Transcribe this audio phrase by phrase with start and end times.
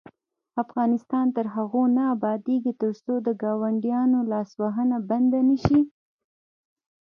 [0.63, 5.81] افغانستان تر هغو نه ابادیږي، ترڅو د ګاونډیانو لاسوهنه بنده نشي.